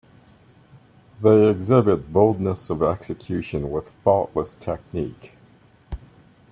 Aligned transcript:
They 1.21 1.47
exhibit 1.47 2.11
boldness 2.11 2.71
of 2.71 2.81
execution 2.81 3.69
with 3.69 3.89
faultless 4.03 4.55
technique. 4.57 5.33